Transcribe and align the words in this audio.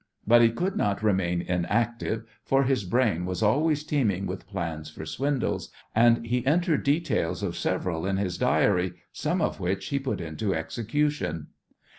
But 0.25 0.41
he 0.41 0.49
could 0.49 0.75
not 0.75 1.03
remain 1.03 1.43
inactive, 1.43 2.23
for 2.43 2.63
his 2.63 2.85
brain 2.85 3.23
was 3.27 3.43
always 3.43 3.83
teeming 3.83 4.25
with 4.25 4.47
plans 4.47 4.89
for 4.89 5.05
swindles, 5.05 5.69
and 5.93 6.25
he 6.25 6.43
entered 6.43 6.81
details 6.83 7.43
of 7.43 7.55
several 7.55 8.07
in 8.07 8.17
his 8.17 8.39
diary, 8.39 8.93
some 9.13 9.41
of 9.41 9.59
which 9.59 9.89
he 9.89 9.99
put 9.99 10.19
into 10.19 10.55
execution. 10.55 11.49